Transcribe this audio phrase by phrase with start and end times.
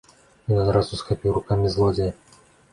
[0.55, 2.11] Ён адразу схапіў рукамі злодзея.